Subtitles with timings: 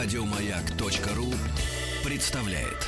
[0.00, 1.34] Радиомаяк.ру
[2.08, 2.86] представляет.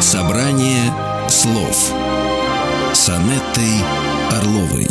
[0.00, 0.92] Собрание
[1.28, 1.92] слов
[2.92, 3.82] с Анеттой
[4.30, 4.86] Орловой.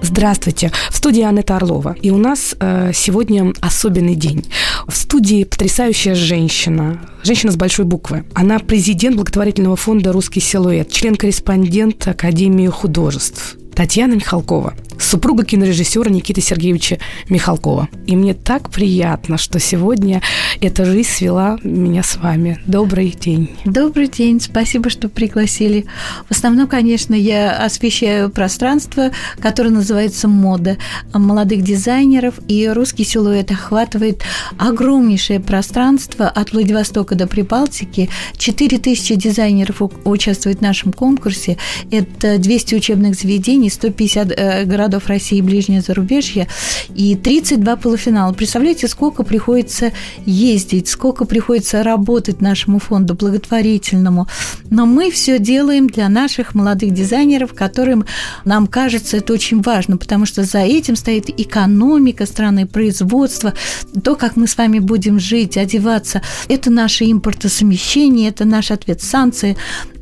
[0.00, 1.96] Здравствуйте, в студии Анетта Орлова.
[2.02, 4.44] И у нас э, сегодня особенный день.
[4.90, 8.24] В студии потрясающая женщина, женщина с большой буквы.
[8.34, 13.56] Она президент благотворительного фонда «Русский силуэт», член-корреспондент Академии художеств.
[13.74, 16.98] Татьяна Михалкова, супруга кинорежиссера Никиты Сергеевича
[17.28, 17.88] Михалкова.
[18.06, 20.22] И мне так приятно, что сегодня
[20.60, 22.60] эта жизнь свела меня с вами.
[22.66, 23.50] Добрый день.
[23.64, 25.86] Добрый день, спасибо, что пригласили.
[26.28, 29.10] В основном, конечно, я освещаю пространство,
[29.40, 30.76] которое называется мода
[31.14, 34.22] молодых дизайнеров, и русский силуэт охватывает
[34.58, 38.10] огромнейшее пространство от Владивостока до Прибалтики.
[38.36, 41.56] 4000 дизайнеров участвуют в нашем конкурсе.
[41.90, 46.48] Это 200 учебных заведений, 150 э, городов России и ближнее зарубежье
[46.94, 48.32] и 32 полуфинала.
[48.32, 49.92] Представляете, сколько приходится
[50.24, 54.26] ездить, сколько приходится работать нашему фонду благотворительному.
[54.70, 58.04] Но мы все делаем для наших молодых дизайнеров, которым
[58.44, 63.54] нам кажется это очень важно, потому что за этим стоит экономика страны, производство,
[64.02, 66.22] то, как мы с вами будем жить, одеваться.
[66.48, 69.56] Это наше импортосовмещение, это наш ответ санкции.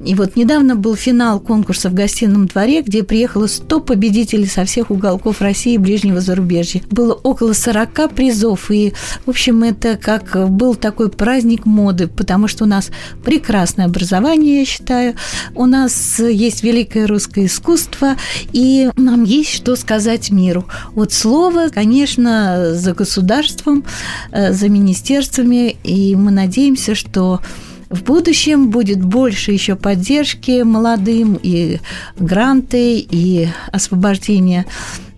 [0.04, 4.90] И вот недавно был финал конкурса в гостином дворе, где приехало 100 победителей со всех
[4.90, 6.82] уголков России и ближнего зарубежья.
[6.90, 8.92] Было около 40 призов, и,
[9.26, 12.90] в общем, это как был такой праздник моды, потому что у нас
[13.24, 15.14] прекрасное образование, я считаю,
[15.54, 18.16] у нас есть великое русское искусство,
[18.52, 20.66] и нам есть что сказать миру.
[20.94, 23.84] Вот слово, конечно, за государством,
[24.30, 27.40] э, за министерствами, и мы надеемся, что
[27.90, 31.80] в будущем будет больше еще поддержки молодым и
[32.18, 34.66] гранты, и освобождение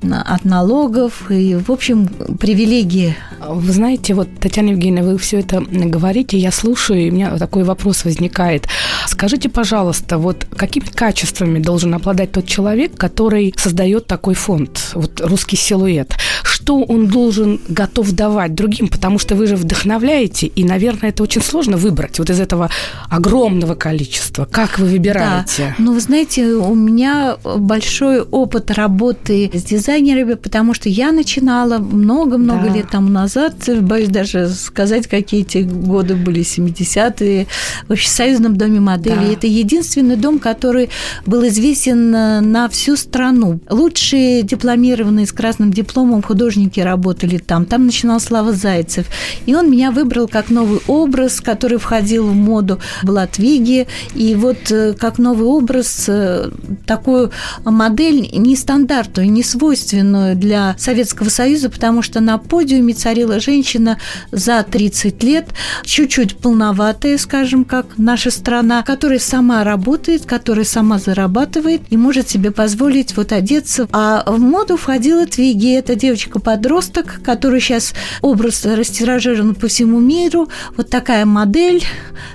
[0.02, 2.06] от налогов и, в общем,
[2.38, 3.14] привилегии.
[3.46, 7.64] Вы знаете, вот, Татьяна Евгеньевна, вы все это говорите, я слушаю, и у меня такой
[7.64, 8.66] вопрос возникает.
[9.06, 15.56] Скажите, пожалуйста, вот какими качествами должен обладать тот человек, который создает такой фонд, вот русский
[15.56, 16.14] силуэт?
[16.60, 18.88] Что он должен готов давать другим?
[18.88, 22.70] Потому что вы же вдохновляете, и, наверное, это очень сложно выбрать вот из этого
[23.08, 24.44] огромного количества.
[24.44, 25.74] Как вы выбираете?
[25.78, 25.82] Да.
[25.82, 32.68] Ну, вы знаете, у меня большой опыт работы с дизайнерами, потому что я начинала много-много
[32.68, 32.74] да.
[32.74, 37.46] лет тому назад, боюсь даже сказать, какие эти годы были, 70-е,
[37.88, 39.28] в Союзном доме моделей.
[39.28, 39.32] Да.
[39.32, 40.90] Это единственный дом, который
[41.24, 43.60] был известен на всю страну.
[43.70, 46.49] Лучшие дипломированные с красным дипломом художники
[46.82, 47.66] работали там.
[47.66, 49.06] Там начинал Слава Зайцев.
[49.46, 53.86] И он меня выбрал как новый образ, который входил в моду, была Твиги.
[54.14, 56.50] И вот э, как новый образ, э,
[56.86, 57.30] такую
[57.64, 63.98] модель нестандартную, не свойственную для Советского Союза, потому что на подиуме царила женщина
[64.32, 65.48] за 30 лет,
[65.84, 72.50] чуть-чуть полноватая, скажем, как наша страна, которая сама работает, которая сама зарабатывает и может себе
[72.50, 73.88] позволить вот одеться.
[73.92, 75.94] А в моду входила Твиги, это
[76.40, 80.48] девочка-подросток, который сейчас образ растиражирован по всему миру.
[80.76, 81.82] Вот такая модель,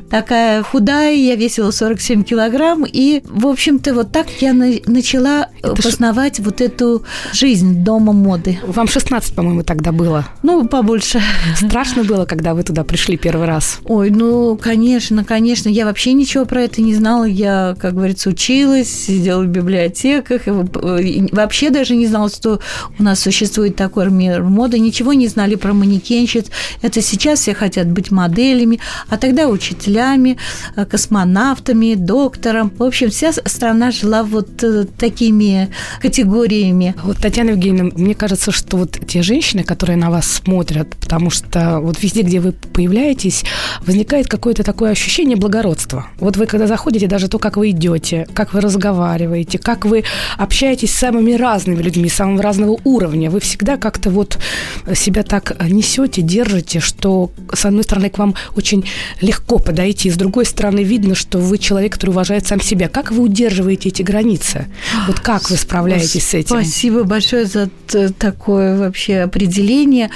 [0.10, 6.38] такая худая, я весила 47 килограмм, и, в общем-то, вот так я начала это познавать
[6.38, 6.44] ш...
[6.44, 8.60] вот эту жизнь дома моды.
[8.66, 10.26] Вам 16, по-моему, тогда было.
[10.44, 11.22] Ну, побольше.
[11.56, 13.80] Страшно было, когда вы туда пришли первый раз?
[13.86, 15.70] Ой, ну, конечно, конечно.
[15.70, 17.26] Я вообще ничего про это не знала.
[17.26, 20.48] Я, как говорится, училась, сидела в библиотеках.
[20.48, 22.60] И вообще даже не знала, что
[23.00, 24.80] у нас существует такой мир моды.
[24.80, 26.48] Ничего не знали про манекенщиц.
[26.82, 28.80] Это сейчас все хотят быть моделями,
[29.10, 30.38] а тогда учителями,
[30.90, 32.72] космонавтами, доктором.
[32.78, 35.70] В общем, вся страна жила вот э, такими
[36.02, 36.96] категориями.
[37.04, 41.80] Вот Татьяна Евгеньевна, мне кажется, что вот те женщины, которые на вас смотрят, потому что
[41.80, 43.44] вот везде, где вы появляетесь,
[43.86, 46.08] возникает какое-то такое ощущение благородства.
[46.20, 50.04] Вот вы когда заходите, даже то, как вы идете, как вы разговариваете, как вы
[50.38, 54.40] общаетесь с самыми разными людьми, самого разного уровня, вы всегда как-то вот
[54.96, 58.84] себя так несете, держите, что с одной стороны к вам очень
[59.22, 62.90] легко подойти, с другой стороны видно, что вы человек, который уважает сам себя.
[62.90, 64.66] Как вы удерживаете эти границы?
[65.06, 66.48] Вот как вы справляетесь с этим?
[66.48, 67.70] Спасибо большое за
[68.18, 70.10] такое вообще определение.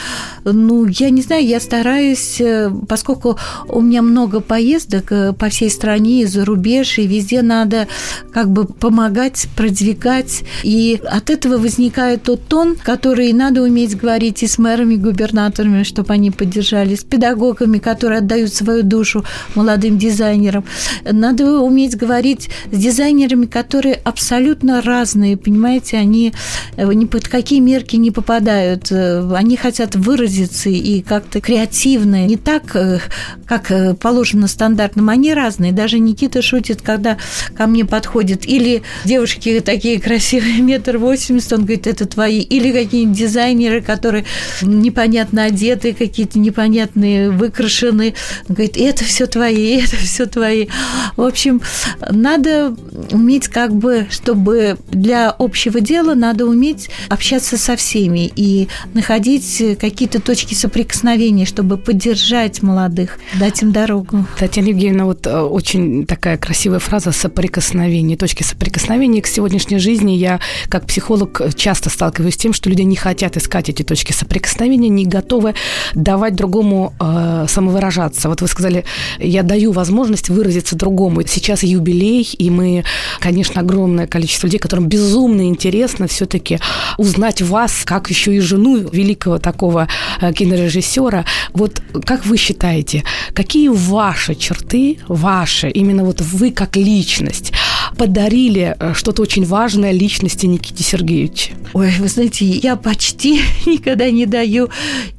[0.45, 3.37] Ну, я не знаю, я стараюсь, э, поскольку
[3.67, 7.87] у меня много поездок э, по всей стране, и за рубеж, и везде надо
[8.33, 14.43] как бы помогать, продвигать, и от этого возникает тот тон, который надо надо уметь говорить
[14.43, 19.25] и с мэрами, губернаторами, чтобы они поддержали, с педагогами, которые отдают свою душу
[19.55, 20.63] молодым дизайнерам.
[21.03, 26.33] Надо уметь говорить с дизайнерами, которые абсолютно разные, понимаете, они
[26.77, 28.91] э, ни под какие мерки не попадают.
[28.91, 32.99] Э, они хотят выразиться и как-то креативно, не так, э,
[33.45, 35.71] как положено стандартным, они разные.
[35.71, 37.17] Даже Никита шутит, когда
[37.57, 43.17] ко мне подходит или девушки такие красивые, метр восемьдесят, он говорит, это твои, или какие-нибудь
[43.17, 43.48] дизайнеры,
[43.81, 44.25] которые
[44.61, 48.13] непонятно одеты, какие-то непонятные, выкрашены.
[48.47, 50.67] Он говорит, это все твои, это все твои.
[51.15, 51.61] В общем,
[52.09, 52.75] надо
[53.11, 60.21] уметь как бы, чтобы для общего дела надо уметь общаться со всеми и находить какие-то
[60.21, 64.25] точки соприкосновения, чтобы поддержать молодых, дать им дорогу.
[64.37, 70.13] Татьяна Евгеньевна, вот э, очень такая красивая фраза «соприкосновение», точки соприкосновения к сегодняшней жизни.
[70.13, 74.89] Я, как психолог, часто сталкиваюсь с тем, что люди не хотят искать эти точки соприкосновения,
[74.89, 75.55] не готовы
[75.95, 78.29] давать другому э, самовыражаться.
[78.29, 78.85] Вот вы сказали,
[79.17, 81.23] я даю возможность выразиться другому.
[81.25, 82.83] Сейчас юбилей, и мы,
[83.19, 86.59] конечно, огромное количество людей, которым безумно интересно все-таки
[86.97, 89.87] узнать вас, как еще и жену великого такого
[90.21, 91.25] э, кинорежиссера.
[91.53, 93.03] Вот как вы считаете,
[93.33, 97.51] какие ваши черты, ваши, именно вот вы как личность,
[97.97, 101.53] подарили э, что-то очень важное личности Никите Сергеевича?
[101.73, 104.69] Ой, вы знаете, я почти никогда не даю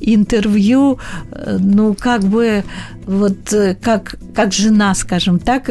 [0.01, 0.99] интервью,
[1.31, 2.65] э, ну, как бы
[3.07, 5.71] вот э, как, как жена, скажем так,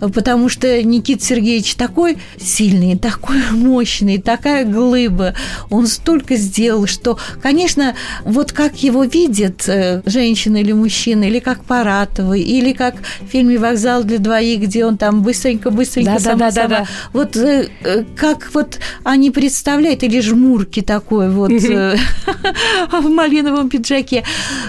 [0.00, 5.34] потому что Никита Сергеевич такой сильный, такой мощный, такая глыба,
[5.70, 9.68] он столько сделал, что, конечно, вот как его видят
[10.06, 14.96] женщина или мужчина, или как Паратовый, или как в фильме «Вокзал для двоих», где он
[14.96, 17.36] там быстренько-быстренько да, да, да, да, вот
[18.16, 21.50] как вот они представляют, или жмурки такой вот
[22.92, 24.24] в малиновом пиджаке,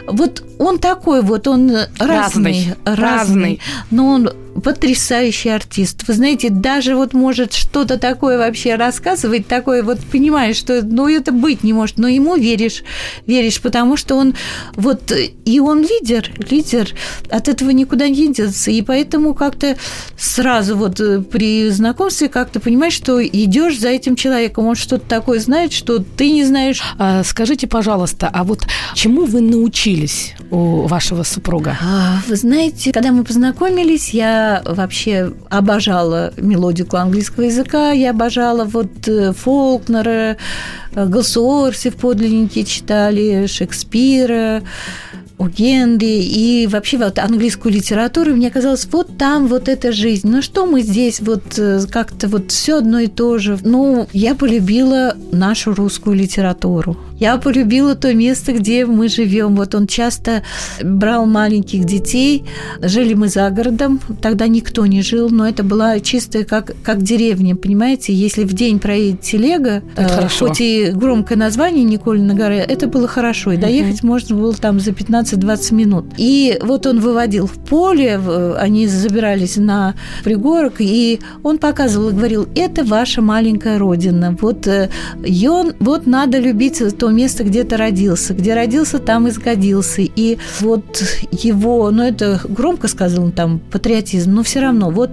[0.08, 3.62] вот он такой вот, он разный, разный, разный,
[3.92, 4.30] но он
[4.64, 6.08] потрясающий артист.
[6.08, 11.32] Вы знаете, даже вот может что-то такое вообще рассказывать, такое вот понимаешь, что ну это
[11.32, 12.84] быть не может, но ему веришь,
[13.26, 14.36] веришь, потому что он
[14.76, 15.12] вот
[15.46, 16.90] и он лидер, лидер,
[17.30, 19.78] от этого никуда не деться, и поэтому как-то
[20.18, 25.40] сразу вот э, при знакомстве как-то понимаешь, что идешь за этим человеком, он что-то такое
[25.40, 26.82] знает, что ты не знаешь.
[26.98, 28.66] А, скажите, пожалуйста, а вот
[28.96, 31.78] чему вы научились у вашего супруга?
[31.82, 39.08] А, вы знаете, когда мы познакомились, я вообще обожала мелодику английского языка, я обожала вот
[39.08, 40.38] э, Фолкнера,
[40.94, 44.62] э, Галсуорси в подлиннике читали, Шекспира,
[45.40, 50.28] у Генри и вообще вот английскую литературу, мне казалось, вот там вот эта жизнь.
[50.28, 53.58] Ну что мы здесь вот э, как-то вот все одно и то же.
[53.64, 56.98] Ну, я полюбила нашу русскую литературу.
[57.20, 59.56] Я полюбила то место, где мы живем.
[59.56, 60.44] Вот он часто
[60.84, 62.46] брал маленьких детей.
[62.80, 64.00] Жили мы за городом.
[64.22, 68.14] Тогда никто не жил, но это была чистая как, как деревня, понимаете?
[68.14, 73.52] Если в день проедет телега, э, хоть и громкое название Николина горы, это было хорошо.
[73.52, 74.08] И доехать угу.
[74.08, 74.94] можно было там за
[75.34, 76.06] 15-20 минут.
[76.18, 78.20] И вот он выводил в поле,
[78.58, 84.36] они забирались на пригорок, и он показывал и говорил, это ваша маленькая родина.
[84.40, 84.90] Вот, э,
[85.24, 88.34] и он, вот надо любить то то место, где ты родился.
[88.34, 90.02] Где родился, там и сгодился.
[90.02, 91.02] И вот
[91.32, 95.12] его, ну это громко сказано там, патриотизм, но все равно вот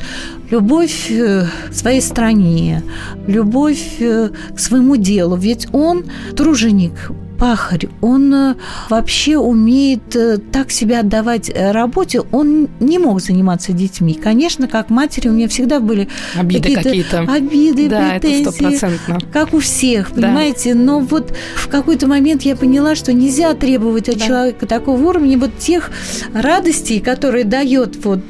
[0.50, 2.82] любовь э, к своей стране,
[3.28, 5.36] любовь э, к своему делу.
[5.36, 6.04] Ведь он
[6.36, 7.12] труженик,
[7.44, 8.54] пахарь, он э,
[8.88, 14.14] вообще умеет э, так себя отдавать э, работе, он не мог заниматься детьми.
[14.14, 19.58] Конечно, как матери у меня всегда были обиды какие-то, обиды, да, претензии, это как у
[19.58, 20.72] всех, понимаете.
[20.72, 20.80] Да.
[20.80, 24.26] Но вот в какой-то момент я поняла, что нельзя требовать от да.
[24.26, 25.90] человека такого уровня вот тех
[26.32, 28.24] радостей, которые дает вот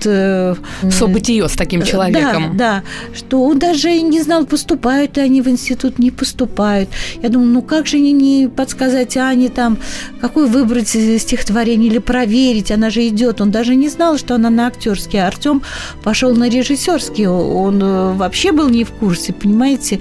[0.90, 2.56] событие с таким человеком.
[2.56, 6.88] Да, да, что он даже не знал, поступают ли они в институт, не поступают.
[7.22, 9.78] Я думаю, ну как же они не подсказать сказать Ане там,
[10.20, 13.40] какое выбрать стихотворение или проверить, она же идет.
[13.40, 15.18] Он даже не знал, что она на актерский.
[15.18, 15.62] А Артем
[16.02, 17.26] пошел на режиссерский.
[17.26, 20.00] Он э, вообще был не в курсе, понимаете?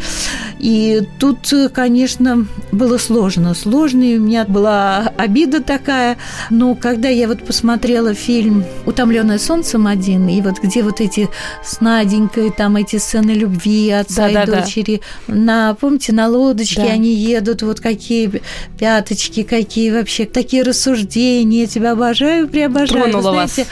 [0.60, 3.54] И тут, конечно, было сложно.
[3.54, 6.18] Сложно, и у меня была обида такая.
[6.50, 11.30] Но когда я вот посмотрела фильм «Утомленное солнцем один», и вот где вот эти
[11.64, 15.36] с Наденькой, там эти сцены любви отца да, и да, дочери, да.
[15.36, 16.94] на, помните, на лодочке да.
[16.94, 18.42] они едут, вот какие
[18.84, 23.04] пяточки какие вообще, такие рассуждения, я тебя обожаю, преобожаю.
[23.04, 23.70] Тронула знаете, вас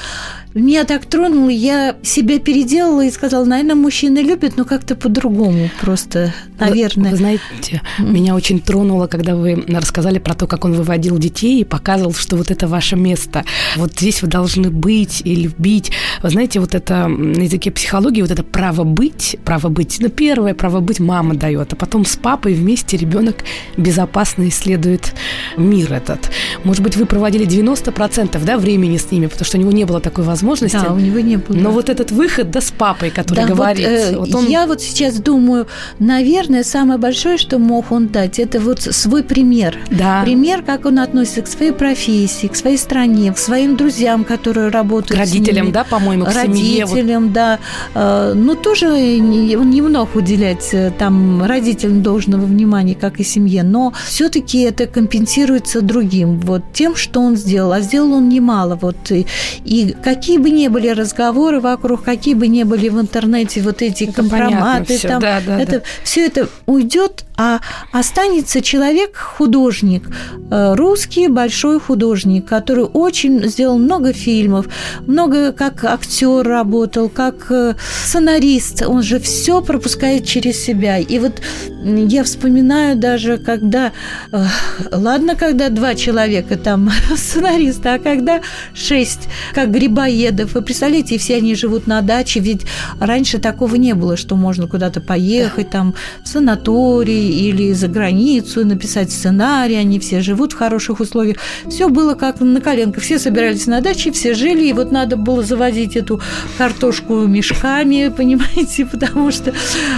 [0.54, 6.34] меня так тронуло, я себя переделала и сказала, наверное, мужчины любят, но как-то по-другому просто,
[6.60, 7.06] наверное.
[7.06, 11.62] Вы, вы знаете, меня очень тронуло, когда вы рассказали про то, как он выводил детей
[11.62, 13.46] и показывал, что вот это ваше место.
[13.78, 15.92] Вот здесь вы должны быть и любить.
[16.22, 20.54] Вы знаете, вот это на языке психологии, вот это право быть, право быть, ну, первое
[20.54, 23.38] право быть мама дает, а потом с папой вместе ребенок
[23.78, 25.14] безопасно исследует
[25.56, 26.30] мир этот.
[26.66, 30.02] Может быть, вы проводили 90% да, времени с ними, потому что у него не было
[30.02, 30.41] такой возможности.
[30.42, 31.58] Да, у него не было.
[31.58, 33.88] Но вот этот выход, да, с папой, который да, говорит.
[33.88, 34.48] Вот, э, вот он...
[34.48, 35.68] Я вот сейчас думаю,
[36.00, 39.78] наверное, самое большое, что мог он дать, это вот свой пример.
[39.90, 40.22] Да.
[40.24, 45.20] Пример, как он относится к своей профессии, к своей стране, к своим друзьям, которые работают.
[45.20, 47.20] К родителям, да, по-моему, к родителям, семье.
[47.20, 47.34] Вот.
[47.34, 47.60] да.
[47.94, 53.64] Э, ну, тоже он не мог уделять э, там родителям должного внимания, как и семье,
[53.64, 57.72] но все-таки это компенсируется другим, вот тем, что он сделал.
[57.72, 58.78] А сделал он немало.
[58.82, 59.26] Вот, и,
[59.64, 64.06] и какие бы ни были разговоры вокруг, какие бы ни были в интернете вот эти
[64.06, 65.08] это компроматы, все.
[65.08, 65.82] там, да, да, это, да.
[66.04, 67.60] все это уйдет, а
[67.92, 70.04] останется человек, художник,
[70.52, 74.68] э, русский большой художник, который очень сделал много фильмов,
[75.08, 77.74] много как актер работал, как э,
[78.06, 81.00] сценарист, он же все пропускает через себя.
[81.00, 81.42] И вот
[81.84, 83.92] я вспоминаю даже, когда,
[84.32, 84.46] э,
[84.92, 88.42] ладно, когда два человека там сценариста, а когда
[88.76, 90.54] шесть, как Грибоедов.
[90.54, 92.68] Вы представляете, все они живут на даче, ведь
[93.00, 99.12] раньше такого не было, что можно куда-то поехать, там, в санаторий или за границу, написать
[99.12, 101.38] сценарий, они все живут в хороших условиях.
[101.68, 103.04] Все было как на коленках.
[103.04, 106.22] Все собирались на даче, все жили, и вот надо было завозить эту
[106.58, 109.54] картошку мешками, понимаете, потому что, э,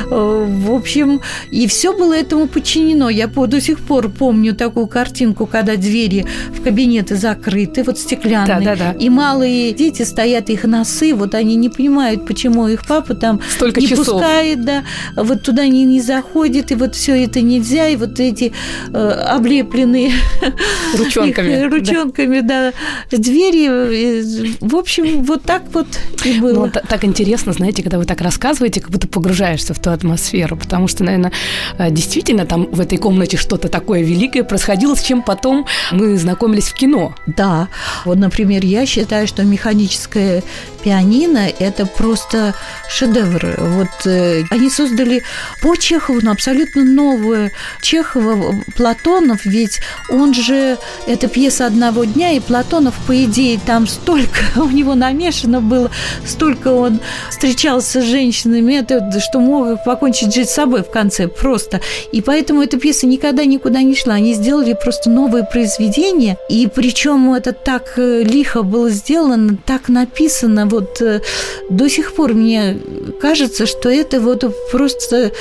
[0.09, 1.21] в общем,
[1.51, 3.09] и все было этому подчинено.
[3.09, 8.75] Я до сих пор помню такую картинку, когда двери в кабинеты закрыты, вот стеклянные, да,
[8.75, 8.99] да, да.
[8.99, 13.81] и малые дети стоят, их носы, вот они не понимают, почему их папа там Столько
[13.81, 14.05] не часов.
[14.05, 14.83] пускает, да,
[15.15, 18.53] вот туда не, не заходит, и вот все это нельзя, и вот эти
[18.93, 20.11] э, облепленные
[20.97, 22.73] ручонками, их, ручонками, да.
[23.11, 25.87] да, двери, э, в общем, вот так вот
[26.25, 26.65] и было.
[26.65, 30.87] Ну, так интересно, знаете, когда вы так рассказываете, как будто погружаешься в ту атмосферу, потому
[30.87, 31.31] что, наверное,
[31.77, 36.69] э, действительно там в этой комнате что-то такое великое происходило, с чем потом мы знакомились
[36.69, 37.15] в кино.
[37.27, 37.67] Да,
[38.05, 40.43] вот, например, я считаю, что механическое
[40.83, 42.53] пианино– это просто
[42.89, 43.55] шедевр.
[43.59, 45.23] Вот э, они создали
[45.61, 52.39] по Чехову ну, абсолютно новую Чехова, Платонов, ведь он же, это пьеса одного дня, и
[52.39, 55.91] Платонов, по идее, там столько у него намешано было,
[56.25, 61.81] столько он встречался с женщинами, это, что мог покончить жить с собой в конце просто.
[62.11, 64.13] И поэтому эта пьеса никогда никуда не шла.
[64.13, 70.65] Они сделали просто новое произведение, и причем это так э, лихо было сделано, так написано,
[70.65, 71.21] вот э,
[71.69, 72.77] до сих пор мне
[73.21, 75.31] кажется, что это вот просто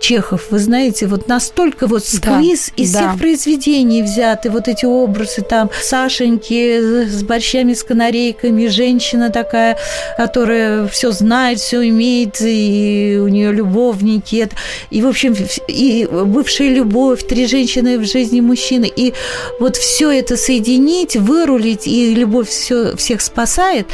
[0.00, 2.98] Чехов, вы знаете, вот настолько вот сквиз да, из да.
[3.00, 9.76] всех произведений взяты, вот эти образы там Сашеньки с борщами, с канарейками, женщина такая,
[10.16, 14.48] которая все знает, все имеет, и у нее любовники,
[14.90, 15.36] и, в общем,
[15.68, 19.12] и бывшая любовь, три женщины в жизни мужчины, и
[19.60, 23.86] вот все это соединить, вырулить, и любовь все, всех спасает,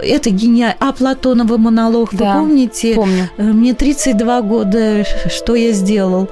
[0.00, 0.76] это гениально.
[0.80, 2.94] А Платонова монолог, да, вы помните?
[2.94, 3.30] Помню.
[3.36, 6.30] Мне 32 года, что что я сделал.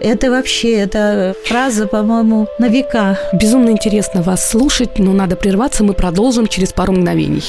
[0.00, 3.18] Это вообще, это фраза, по-моему, на века.
[3.32, 7.42] Безумно интересно вас слушать, но надо прерваться, мы продолжим через пару мгновений.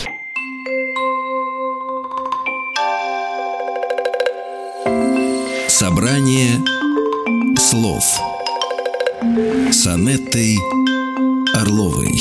[5.68, 6.58] Собрание
[7.56, 8.04] слов
[9.72, 10.58] с Анеттой
[11.54, 12.12] Орловой.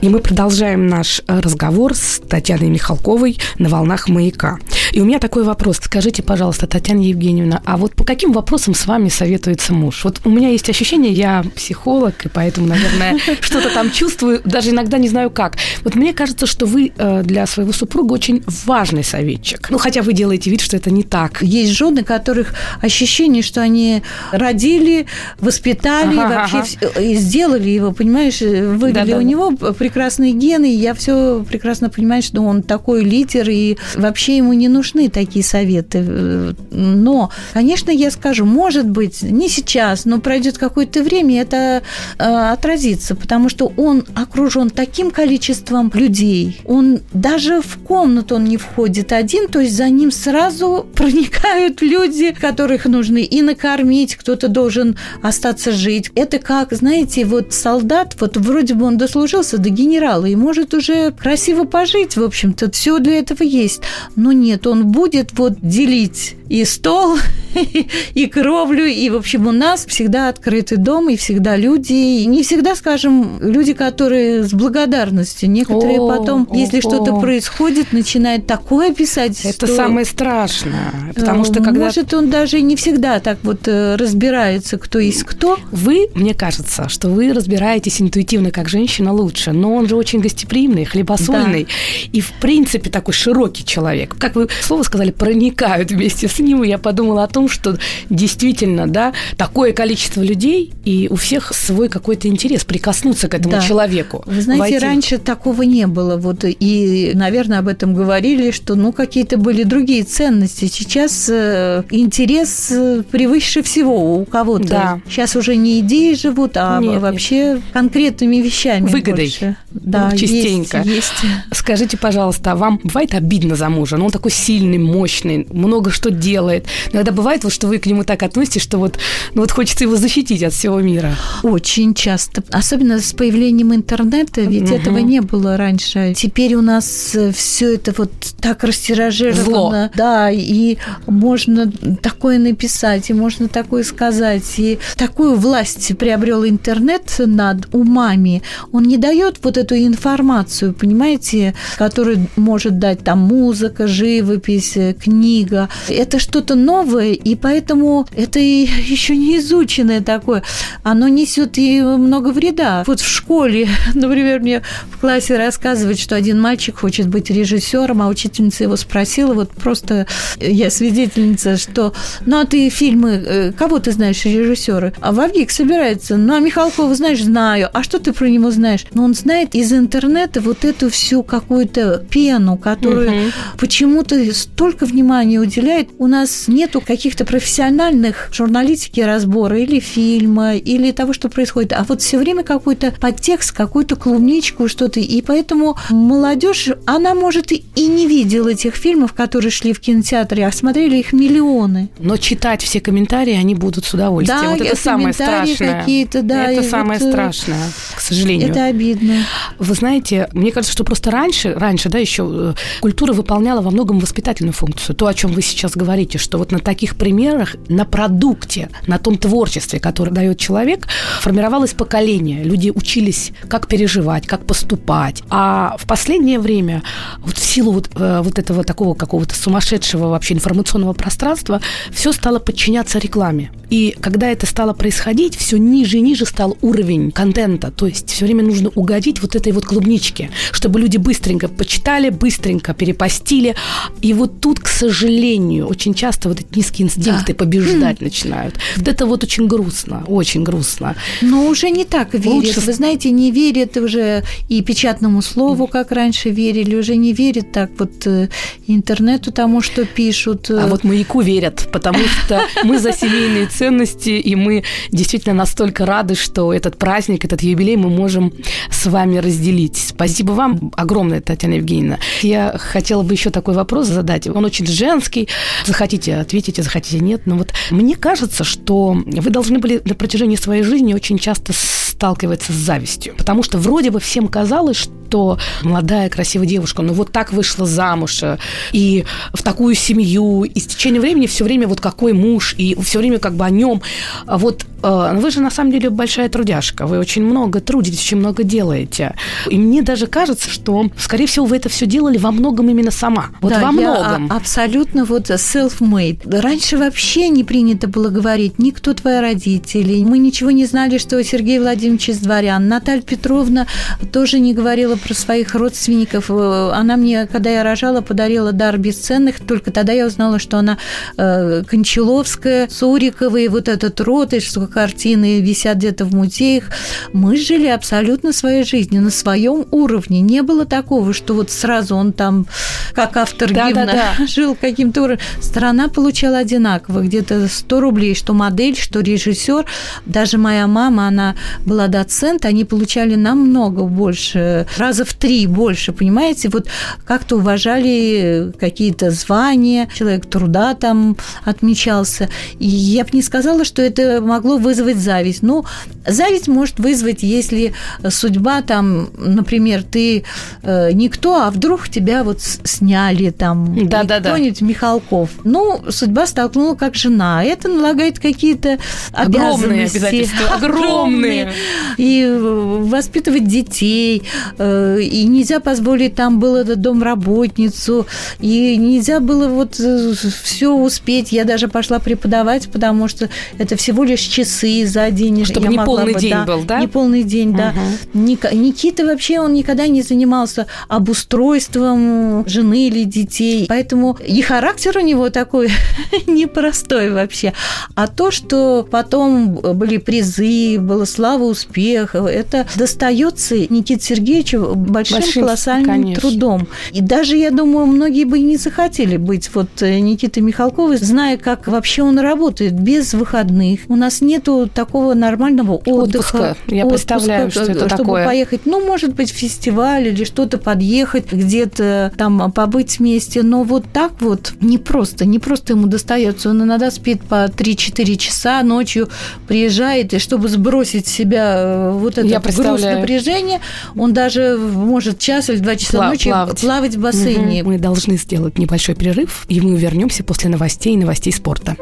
[0.00, 4.58] И мы продолжаем наш разговор с Татьяной Михалковой на волнах маяка.
[4.92, 5.78] И у меня такой вопрос.
[5.82, 10.04] Скажите, пожалуйста, Татьяна Евгеньевна, а вот по каким вопросам с вами советуется муж?
[10.04, 14.98] Вот у меня есть ощущение, я психолог, и поэтому, наверное, что-то там чувствую, даже иногда
[14.98, 15.56] не знаю как.
[15.84, 19.68] Вот мне кажется, что вы э, для своего супруга очень важный советчик.
[19.70, 21.42] Ну, хотя вы делаете вид, что это не так.
[21.42, 24.02] Есть жены, которых ощущение, что они
[24.32, 25.06] родили,
[25.40, 27.00] воспитали, ага, вообще ага.
[27.00, 31.90] и сделали его, понимаешь, вывели да, да, у него прекрасные гены, и я все прекрасно
[31.90, 36.04] понимаю, что он такой лидер, и вообще ему не нужно нужны такие советы.
[36.06, 41.82] Э, но, конечно, я скажу, может быть, не сейчас, но пройдет какое-то время, это
[42.18, 46.60] э, отразится, потому что он окружен таким количеством людей.
[46.64, 52.32] Он даже в комнату он не входит один, то есть за ним сразу проникают люди,
[52.32, 56.10] которых нужны и накормить, кто-то должен остаться жить.
[56.14, 61.10] Это как, знаете, вот солдат, вот вроде бы он дослужился до генерала и может уже
[61.10, 63.82] красиво пожить, в общем-то, все для этого есть.
[64.14, 67.18] Но нет, он будет вот делить и стол,
[68.14, 72.42] и кровлю, и, в общем, у нас всегда открытый дом, и всегда люди, и не
[72.42, 75.50] всегда, скажем, люди, которые с благодарностью.
[75.50, 79.44] Некоторые о, потом, о, если что-то происходит, начинают такое писать.
[79.44, 79.76] Это что...
[79.76, 81.86] самое страшное, потому что когда...
[81.86, 85.58] Может, он даже не всегда так вот э, разбирается, кто есть кто.
[85.70, 90.84] Вы, мне кажется, что вы разбираетесь интуитивно как женщина лучше, но он же очень гостеприимный,
[90.84, 92.08] хлебосольный да.
[92.12, 94.16] и, в принципе, такой широкий человек.
[94.18, 97.76] Как вы слово сказали, проникают вместе с с ним, я подумала о том, что
[98.10, 103.60] действительно, да, такое количество людей, и у всех свой какой-то интерес прикоснуться к этому да.
[103.60, 104.22] человеку.
[104.26, 104.78] Вы знаете, войти.
[104.78, 110.04] раньше такого не было, вот, и, наверное, об этом говорили, что, ну, какие-то были другие
[110.04, 110.66] ценности.
[110.66, 114.68] Сейчас э, интерес э, превыше всего у кого-то.
[114.68, 115.00] Да.
[115.08, 117.62] Сейчас уже не идеи живут, а нет, вообще нет.
[117.72, 119.26] конкретными вещами Выгодой.
[119.26, 119.56] Больше.
[119.70, 120.78] Да, частенько.
[120.78, 121.12] Есть, есть.
[121.52, 123.96] Скажите, пожалуйста, а вам бывает обидно за мужа?
[123.96, 126.66] Ну, он такой сильный, мощный, много что делает делает.
[126.92, 128.98] Иногда бывает, вот, что вы к нему так относитесь, что вот,
[129.34, 131.16] ну, вот хочется его защитить от всего мира.
[131.42, 132.42] Очень часто.
[132.50, 134.74] Особенно с появлением интернета, ведь угу.
[134.74, 136.14] этого не было раньше.
[136.16, 139.44] Теперь у нас э, все это вот так растиражировано.
[139.44, 139.90] Зло.
[139.94, 141.70] Да, и можно
[142.02, 144.58] такое написать, и можно такое сказать.
[144.58, 148.42] И такую власть приобрел интернет над умами.
[148.72, 155.68] Он не дает вот эту информацию, понимаете, которую может дать там музыка, живопись, э, книга.
[155.88, 160.42] Это это что-то новое, и поэтому это еще не изученное такое.
[160.82, 162.84] Оно несет и много вреда.
[162.86, 168.08] Вот в школе, например, мне в классе рассказывают, что один мальчик хочет быть режиссером, а
[168.08, 170.06] учительница его спросила, вот просто
[170.38, 171.94] я свидетельница, что
[172.26, 174.92] ну а ты фильмы, э, кого ты знаешь режиссера?
[175.00, 177.68] А Вавгик собирается, ну а Михалкова знаешь, знаю.
[177.72, 178.84] А что ты про него знаешь?
[178.94, 183.32] Ну он знает из интернета вот эту всю какую-то пену, которую угу.
[183.58, 185.88] почему-то столько внимания уделяет.
[185.98, 192.02] У нас нету каких-то профессиональных журналистики разбора или фильма, или того, что происходит, а вот
[192.02, 195.00] все время какой-то подтекст, какую-то клубничку, что-то.
[195.00, 200.52] И поэтому молодежь, она, может, и не видела этих фильмов, которые шли в кинотеатре, а
[200.52, 201.88] смотрели их миллионы.
[201.98, 204.40] Но читать все комментарии они будут с удовольствием.
[204.42, 205.80] Да, вот это самое страшное.
[205.80, 206.50] какие-то, да.
[206.50, 208.50] Это самое вот, э, страшное, к сожалению.
[208.50, 209.24] Это обидно.
[209.58, 213.98] Вы знаете, мне кажется, что просто раньше, раньше, да, еще э, культура выполняла во многом
[213.98, 214.96] воспитательную функцию.
[214.96, 218.98] То, о чем вы сейчас говорите, говорите, что вот на таких примерах, на продукте, на
[218.98, 220.86] том творчестве, которое дает человек,
[221.20, 222.44] формировалось поколение.
[222.44, 225.24] Люди учились, как переживать, как поступать.
[225.28, 226.82] А в последнее время,
[227.18, 232.38] вот в силу вот, э, вот этого такого какого-то сумасшедшего вообще информационного пространства, все стало
[232.38, 233.50] подчиняться рекламе.
[233.70, 237.70] И когда это стало происходить, все ниже и ниже стал уровень контента.
[237.70, 242.72] То есть все время нужно угодить вот этой вот клубничке, чтобы люди быстренько почитали, быстренько
[242.72, 243.56] перепостили.
[244.00, 247.34] И вот тут, к сожалению, очень часто вот эти низкие инстинкты да.
[247.34, 248.56] побеждать начинают.
[248.76, 250.96] Вот это вот очень грустно, очень грустно.
[251.22, 252.26] Но уже не так верят.
[252.26, 252.60] Лучше...
[252.60, 257.70] Вы знаете, не верят уже и печатному слову, как раньше верили, уже не верят так
[257.78, 258.28] вот э,
[258.66, 260.50] интернету тому, что пишут.
[260.50, 266.16] А вот маяку верят, потому что мы за семейные ценности, и мы действительно настолько рады,
[266.16, 268.32] что этот праздник, этот юбилей мы можем
[268.70, 269.76] с вами разделить.
[269.76, 271.98] Спасибо вам огромное, Татьяна Евгеньевна.
[272.22, 274.26] Я хотела бы еще такой вопрос задать.
[274.26, 275.28] Он очень женский.
[275.68, 277.22] Захотите, ответите, захотите, нет.
[277.26, 281.52] Но вот мне кажется, что вы должны были на протяжении своей жизни очень часто
[281.98, 283.14] сталкиваться с завистью.
[283.16, 288.22] Потому что вроде бы всем казалось, что молодая, красивая девушка, ну вот так вышла замуж,
[288.22, 288.38] э,
[288.72, 292.98] и в такую семью, и с течением времени все время вот какой муж, и все
[292.98, 293.82] время как бы о нем.
[294.26, 298.18] А вот э, вы же на самом деле большая трудяжка, вы очень много трудитесь, очень
[298.18, 299.16] много делаете.
[299.50, 303.30] И мне даже кажется, что, скорее всего, вы это все делали во многом именно сама.
[303.40, 304.30] Вот да, во многом.
[304.30, 306.40] абсолютно вот self-made.
[306.40, 310.04] Раньше вообще не принято было говорить, никто твои родители.
[310.04, 312.68] Мы ничего не знали, что Сергей Владимирович из дворян.
[312.68, 313.66] Наталья Петровна
[314.12, 316.30] тоже не говорила про своих родственников.
[316.30, 319.40] Э, она мне, когда я рожала, подарила дар бесценных.
[319.40, 320.78] Только тогда я узнала, что она
[321.16, 326.64] э, Кончаловская, Сурикова и вот этот род, и что картины висят где-то в музеях.
[327.12, 330.20] Мы жили абсолютно своей жизнью, на своем уровне.
[330.20, 332.46] Не было такого, что вот сразу он там,
[332.92, 334.26] как автор да, гимна, да, да.
[334.26, 335.20] жил каким-то уровнем.
[335.48, 339.64] Страна получала одинаково, где-то 100 рублей, что модель, что режиссер.
[340.04, 346.50] Даже моя мама, она была доцент, они получали намного больше, раза в три больше, понимаете?
[346.50, 346.66] Вот
[347.06, 352.28] как-то уважали какие-то звания, человек труда там отмечался.
[352.58, 355.42] И я бы не сказала, что это могло вызвать зависть.
[355.42, 355.64] Ну,
[356.06, 357.72] зависть может вызвать, если
[358.10, 360.24] судьба там, например, ты
[360.62, 364.66] э, никто, а вдруг тебя вот сняли там, да, да, кто-нибудь да.
[364.66, 365.37] Михалков.
[365.44, 367.44] Ну, судьба столкнула как жена.
[367.44, 368.78] Это налагает какие-то
[369.12, 371.52] огромные обязательства, огромные.
[371.96, 374.22] И воспитывать детей,
[374.58, 378.06] э, и нельзя позволить там было домработницу,
[378.40, 381.32] и нельзя было вот э, все успеть.
[381.32, 385.44] Я даже пошла преподавать, потому что это всего лишь часы за день.
[385.44, 386.80] Чтобы я не полный бы, день да, был, да?
[386.80, 387.58] Не полный день, угу.
[387.58, 387.74] да.
[388.12, 395.27] Никита вообще, он никогда не занимался обустройством жены или детей, поэтому и характер у него
[395.30, 395.70] такой
[396.26, 397.52] непростой вообще.
[397.94, 405.42] А то, что потом были призы, была слава, успех, это достается Никите Сергеевичу большим, большим
[405.42, 406.20] колоссальным конечно.
[406.20, 406.68] трудом.
[406.92, 411.66] И даже, я думаю, многие бы не захотели быть вот э, Никитой Михалковой, зная, как
[411.66, 413.80] вообще он работает без выходных.
[413.88, 416.36] У нас нету такого нормального отдыха.
[416.36, 416.56] Отпуска.
[416.68, 418.26] Я отпуска, представляю, что это чтобы такое.
[418.26, 423.42] поехать, ну, может быть, фестиваль или что-то подъехать, где-то там побыть вместе.
[423.42, 426.50] Но вот так вот не просто, не просто ему достается.
[426.50, 429.08] Он иногда спит по 3-4 часа ночью,
[429.46, 433.60] приезжает, и чтобы сбросить с себя э, вот это груз напряжения,
[433.96, 436.60] он даже может час или два часа Пла- ночи плавать.
[436.60, 437.62] плавать в бассейне.
[437.62, 437.70] Угу.
[437.70, 441.76] Мы должны сделать небольшой перерыв, и мы вернемся после новостей и новостей спорта.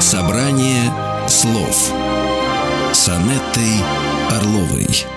[0.00, 0.92] Собрание
[1.26, 1.92] слов
[2.92, 3.82] с Анеттой
[4.36, 5.15] Орловой.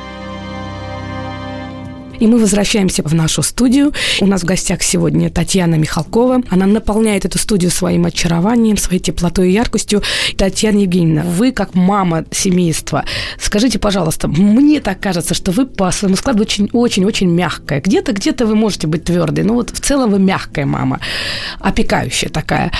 [2.19, 3.93] И мы возвращаемся в нашу студию.
[4.19, 6.43] У нас в гостях сегодня Татьяна Михалкова.
[6.49, 10.03] Она наполняет эту студию своим очарованием, своей теплотой и яркостью.
[10.38, 13.05] Татьяна Евгеньевна, вы как мама семейства,
[13.39, 17.82] скажите, пожалуйста, мне так кажется, что вы по своему складу очень-очень-очень мягкая.
[17.82, 20.99] Где-то, где-то вы можете быть твердой, но вот в целом вы мягкая мама,
[21.60, 22.71] опекающая такая.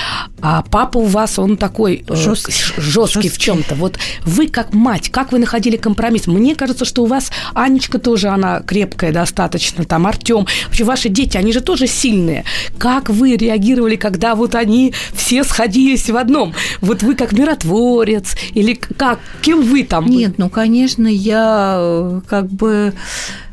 [0.42, 3.74] А папа у вас, он такой жесткий, э, жесткий в чем-то.
[3.74, 6.26] Вот вы как мать, как вы находили компромисс?
[6.26, 11.08] Мне кажется, что у вас Анечка тоже, она крепкая, да, достаточно, там, Артем, вообще ваши
[11.08, 12.44] дети, они же тоже сильные.
[12.78, 16.52] Как вы реагировали, когда вот они все сходились в одном?
[16.80, 19.20] Вот вы как миротворец или как?
[19.40, 20.06] Кем вы там?
[20.06, 22.92] Нет, ну, конечно, я э, как бы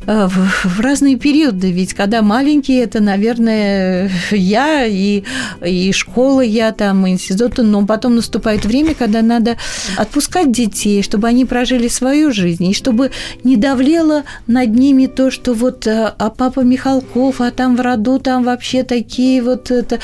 [0.08, 1.72] в разные периоды.
[1.72, 5.24] Ведь когда маленькие, это, наверное, я и,
[5.66, 9.58] и школа я там, и институт, но потом наступает время, когда надо
[9.98, 13.12] отпускать детей, чтобы они прожили свою жизнь, и чтобы
[13.44, 18.20] не давлело над ними то, что вот э, а папа Михалков, а там в роду
[18.20, 20.00] там вообще такие вот это,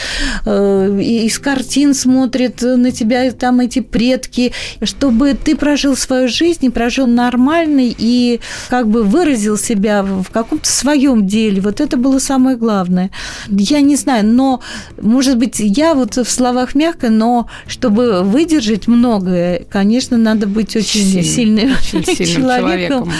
[0.46, 6.70] э, из картин смотрят на тебя там эти предки, чтобы ты прожил свою жизнь и
[6.70, 11.62] прожил нормальный и как бы выразил себя себя в каком-то своем деле.
[11.62, 13.12] Вот это было самое главное.
[13.47, 14.62] Я не знаю, но,
[15.01, 21.01] может быть, я вот в словах мягко, но чтобы выдержать многое, конечно, надо быть очень
[21.03, 23.12] Сильный, сильным, очень сильным человеком.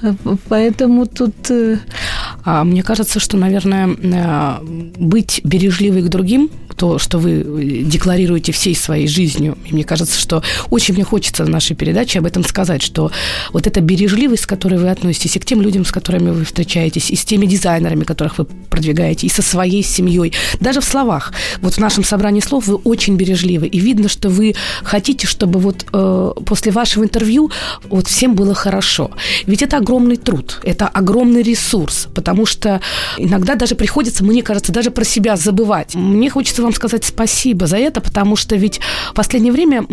[0.00, 0.38] человеком.
[0.48, 1.34] Поэтому тут...
[2.46, 8.52] А, мне кажется, что, наверное, э, быть бережливой к другим то, что вы э, декларируете
[8.52, 9.56] всей своей жизнью.
[9.64, 13.10] И мне кажется, что очень мне хочется в нашей передаче об этом сказать, что
[13.52, 17.10] вот эта бережливость, с которой вы относитесь и к тем людям, с которыми вы встречаетесь,
[17.10, 21.32] и с теми дизайнерами, которых вы продвигаете, и со своей семьей, даже в словах.
[21.62, 25.86] Вот в нашем собрании слов вы очень бережливы, и видно, что вы хотите, чтобы вот
[25.92, 27.50] э, после вашего интервью
[27.88, 29.10] вот всем было хорошо.
[29.46, 32.80] Ведь это огромный труд, это огромный ресурс, потому что
[33.16, 35.94] иногда даже приходится, мне кажется, даже про себя забывать.
[35.94, 39.86] Мне хочется вам сказать спасибо за это, потому что ведь в последнее время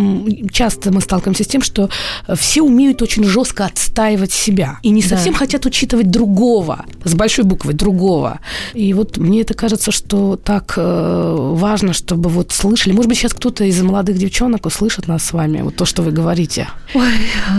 [0.52, 1.90] часто мы сталкиваемся с тем, что
[2.36, 5.40] все умеют очень жестко отстаивать себя и не совсем да.
[5.40, 8.40] хотят учитывать другого, с большой буквы другого.
[8.74, 12.94] И вот мне это кажется, что так э, важно, чтобы вот слышали.
[12.94, 16.12] Может быть, сейчас кто-то из молодых девчонок услышит нас с вами, вот то, что вы
[16.12, 16.68] говорите.
[16.94, 17.04] Ой,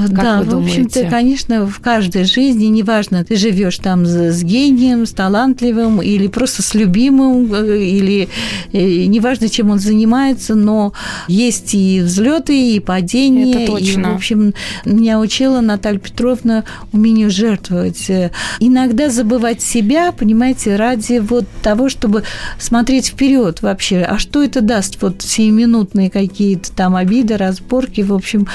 [0.09, 4.74] как да, в общем-то, конечно, в каждой жизни, неважно, ты живешь там с гением,
[5.07, 8.29] с талантливым или просто с любимым, э, или
[8.73, 10.93] э, неважно, чем он занимается, но
[11.29, 13.51] есть и взлеты, и падения.
[13.51, 14.01] Это точно.
[14.01, 18.11] И, в общем, меня учила Наталья Петровна умению жертвовать.
[18.61, 22.25] Иногда забывать себя, понимаете, ради вот того, чтобы
[22.59, 24.03] смотреть вперед вообще.
[24.03, 25.01] А что это даст?
[25.01, 28.01] Вот сиюминутные какие-то там обиды, разборки.
[28.01, 28.47] В общем,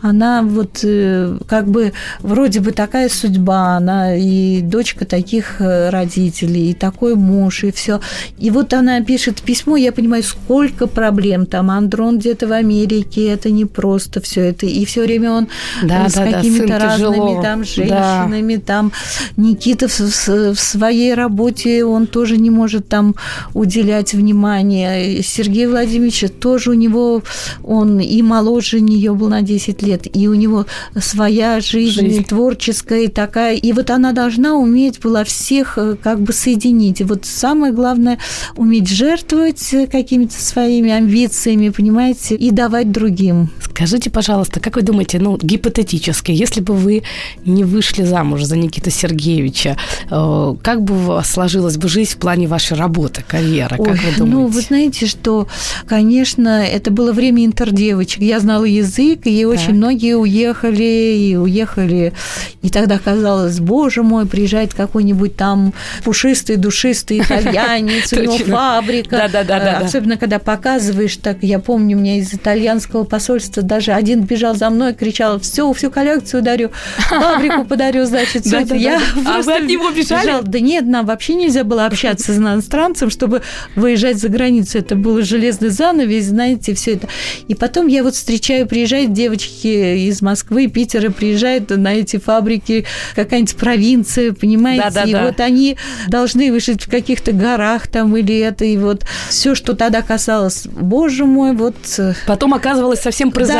[0.00, 6.74] она вот э, как бы вроде бы такая судьба, она и дочка таких родителей, и
[6.74, 8.00] такой муж, и все.
[8.38, 11.70] И вот она пишет письмо, я понимаю, сколько проблем там.
[11.70, 14.66] Андрон где-то в Америке, это не просто все это.
[14.66, 15.48] И все время он
[15.82, 17.42] да, с да, какими-то да, разными тяжело.
[17.42, 18.62] там женщинами, да.
[18.64, 18.92] там
[19.36, 23.14] Никита в, в, в своей работе, он тоже не может там
[23.54, 25.22] уделять внимание.
[25.22, 27.22] Сергей Владимирович тоже у него,
[27.62, 30.66] он и моложе нее был на 10 лет, и у него
[30.98, 32.24] своя жизнь, жизнь.
[32.24, 33.56] творческая такая.
[33.56, 37.00] И вот она должна уметь была всех э, как бы соединить.
[37.00, 38.18] И вот самое главное
[38.56, 43.48] уметь жертвовать какими-то своими амбициями, понимаете, и давать другим.
[43.78, 47.04] Скажите, пожалуйста, как вы думаете, ну, гипотетически, если бы вы
[47.44, 49.76] не вышли замуж за Никиту Сергеевича,
[50.10, 53.76] э, как бы у вас сложилась бы жизнь в плане вашей работы, карьеры?
[53.76, 54.24] Как Ой, вы думаете?
[54.24, 55.46] Ну, вы знаете, что,
[55.86, 58.20] конечно, это было время интердевочек.
[58.20, 59.52] Я знала язык, и так.
[59.52, 62.14] очень многие уехали, и уехали.
[62.62, 69.28] И тогда казалось, боже мой, приезжает какой-нибудь там пушистый, душистый итальянец, у него фабрика.
[69.32, 69.78] Да-да-да.
[69.78, 74.70] Особенно, когда показываешь, так я помню, у меня из итальянского посольства даже один бежал за
[74.70, 76.70] мной, кричал, все, всю коллекцию дарю,
[77.08, 78.74] фабрику подарю, значит, все это.
[78.74, 80.42] Я а вы от него бежали?
[80.42, 83.42] Да нет, нам вообще нельзя было общаться с иностранцем, чтобы
[83.76, 84.78] выезжать за границу.
[84.78, 87.08] Это был железный занавес, знаете, все это.
[87.46, 93.56] И потом я вот встречаю, приезжают девочки из Москвы, Питера, приезжают на эти фабрики, какая-нибудь
[93.56, 95.26] провинция, понимаете, да, да, и да.
[95.26, 95.76] вот они
[96.08, 101.24] должны вышить в каких-то горах там или это, и вот все, что тогда касалось, боже
[101.24, 101.76] мой, вот...
[101.98, 103.57] э, Потом оказывалось совсем прозаично.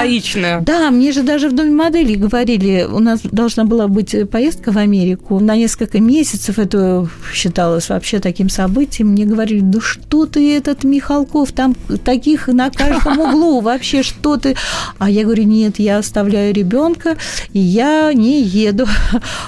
[0.60, 4.72] Да, да, мне же даже в Доме моделей говорили, у нас должна была быть поездка
[4.72, 10.56] в Америку на несколько месяцев, это считалось вообще таким событием, мне говорили, да что ты
[10.56, 14.56] этот Михалков, там таких на каждом углу, вообще что ты...
[14.98, 17.16] А я говорю, нет, я оставляю ребенка,
[17.52, 18.86] и я не еду.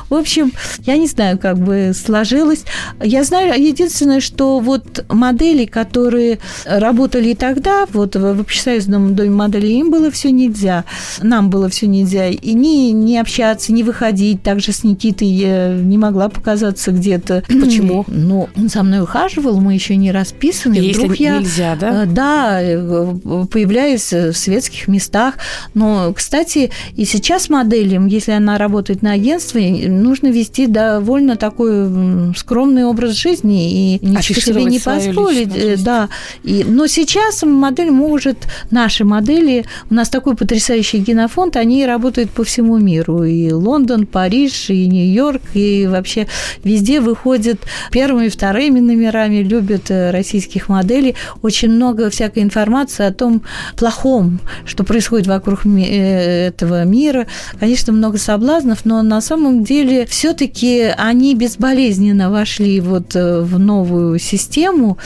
[0.09, 2.65] В общем, я не знаю, как бы сложилось.
[3.03, 9.91] Я знаю единственное, что вот модели, которые работали тогда, вот в общесоюзном доме моделей, им
[9.91, 10.85] было все нельзя.
[11.23, 12.29] Нам было все нельзя.
[12.29, 14.43] И не, не общаться, не выходить.
[14.43, 17.43] Также с Никитой я не могла показаться где-то.
[17.49, 18.05] Почему?
[18.09, 20.75] Ну, он со мной ухаживал, мы еще не расписаны.
[20.75, 22.05] Если Вдруг я, нельзя, да?
[22.05, 23.15] э, Да, э,
[23.51, 25.35] появляюсь в светских местах.
[25.75, 32.85] Но, кстати, и сейчас моделям, если она работает на агентстве, нужно вести довольно такой скромный
[32.85, 35.51] образ жизни и ничего себе не позволить.
[35.55, 35.77] э.
[35.79, 36.09] Да.
[36.43, 38.39] И, но сейчас модель может,
[38.71, 43.25] наши модели, у нас такой потрясающий генофонд, они работают по всему миру.
[43.25, 46.27] И Лондон, Париж, и Нью-Йорк, и вообще
[46.65, 51.15] везде выходят первыми, вторыми номерами, любят э, российских моделей.
[51.43, 53.43] Очень много всякой информации о том
[53.77, 57.27] плохом, что происходит вокруг ми- э, этого мира.
[57.59, 64.19] Конечно, много соблазнов, но на самом деле все-таки они безболезненно вошли вот э, в новую
[64.19, 64.99] систему,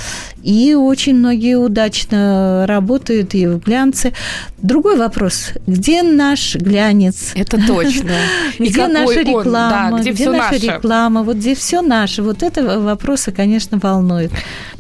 [0.42, 4.12] и очень многие удачно работают и в глянце.
[4.58, 5.50] Другой вопрос.
[5.66, 7.32] Где наш глянец?
[7.34, 8.12] Это точно.
[8.58, 9.26] И Где наша он?
[9.26, 9.88] реклама?
[9.90, 10.66] Да, где всё наша наше?
[10.66, 11.22] реклама?
[11.22, 12.22] Вот где все наше?
[12.22, 14.32] Вот это вопросы, конечно, волнуют.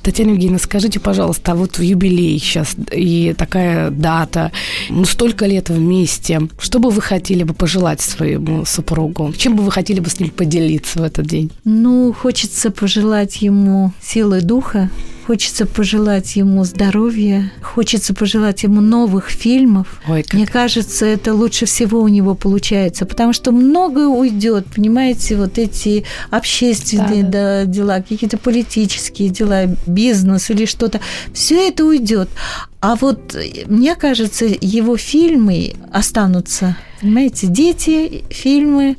[0.02, 4.50] Татьяна Евгеньевна, скажите, пожалуйста, а вот в юбилей сейчас и такая дата,
[4.90, 9.32] ну, столько лет вместе, что бы вы хотели бы пожелать своему супругу?
[9.36, 11.50] Чем бы вы хотели бы с ним поделиться в этот день?
[11.64, 14.90] Ну, хочется пожелать ему силы духа,
[15.26, 20.00] хочется пожелать ему здоровья, хочется пожелать ему новых фильмов.
[20.08, 20.34] Ой, как...
[20.34, 26.04] Мне кажется, это лучше всего у него получается, потому что многое уйдет, понимаете, вот эти
[26.30, 31.00] общественные Да, да, дела, какие-то политические дела, бизнес или что-то,
[31.32, 32.28] все это уйдет.
[32.80, 33.34] А вот
[33.66, 36.76] мне кажется, его фильмы останутся.
[37.08, 38.96] Понимаете, дети, фильмы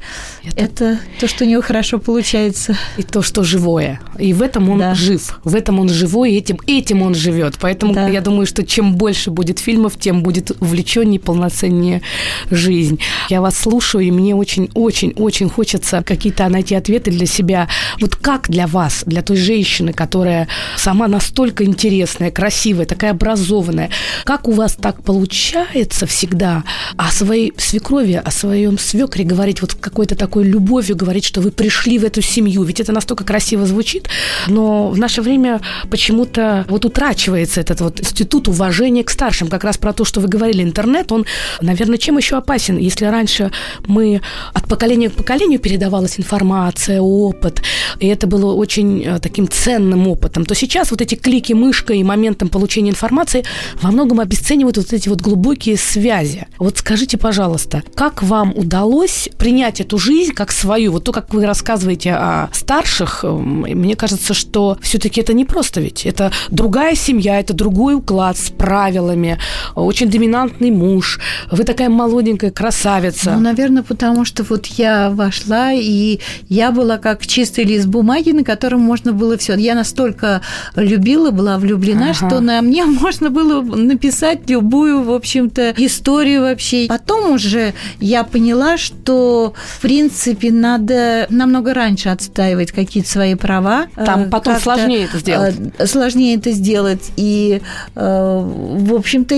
[0.56, 2.78] Это- то, что у него хорошо получается.
[2.98, 4.00] И то, что живое.
[4.20, 4.94] И в этом он Да.
[4.94, 5.40] жив.
[5.44, 7.56] В этом он живой, и этим, этим он живет.
[7.60, 8.08] Поэтому Да.
[8.08, 12.04] я думаю, что чем больше будет фильмов, тем будет увлеченнее, полноценнее
[12.52, 13.00] жизнь.
[13.32, 17.68] Я вас слушаю, и мне очень-очень-очень хочется какие-то найти ответы для себя.
[18.00, 23.90] Вот как для вас, для той женщины, которая сама настолько интересная, красивая, такая образованная,
[24.26, 26.64] как у вас так получается всегда
[26.98, 31.52] о своей свекрови свекрови, о своем свекре говорить вот какой-то такой любовью, говорить, что вы
[31.52, 32.64] пришли в эту семью.
[32.64, 34.10] Ведь это настолько красиво звучит,
[34.48, 39.48] но в наше время почему-то вот утрачивается этот вот институт уважения к старшим.
[39.48, 41.26] Как раз про то, что вы говорили, интернет, он,
[41.62, 42.78] наверное, чем еще опасен?
[42.78, 43.52] Если раньше
[43.88, 44.22] мы
[44.54, 47.62] от поколения к поколению передавалась информация, опыт,
[48.00, 52.04] и это было очень э, таким ценным опытом, то сейчас вот эти клики мышкой и
[52.04, 53.44] моментом получения информации
[53.82, 56.48] во многом обесценивают вот эти вот глубокие связи.
[56.58, 60.92] Вот скажите, пожалуйста, как вам удалось принять эту жизнь как свою?
[60.92, 65.82] Вот то, как вы рассказываете о старших, эм, мне кажется, что все-таки это не просто
[65.82, 66.06] ведь.
[66.06, 69.38] Это другая семья, это другой уклад с правилами,
[69.76, 71.20] очень доминантный муж.
[71.52, 73.32] Вы такая молоденькая красавица.
[73.32, 76.20] Ну, наверное, потому что вот я вошла, и
[76.50, 79.56] я была как чистый лист бумаги, на котором можно было все.
[79.56, 80.42] Я настолько
[80.76, 82.14] любила, была влюблена, ага.
[82.14, 86.88] что на мне можно было написать любую, в общем-то, историю вообще.
[86.88, 87.65] Потом уже
[88.00, 93.88] я поняла, что, в принципе, надо намного раньше отстаивать какие-то свои права.
[93.96, 95.56] Там э, потом сложнее это сделать.
[95.78, 97.12] Э, сложнее это сделать.
[97.16, 97.62] И,
[97.96, 99.36] э, в общем-то,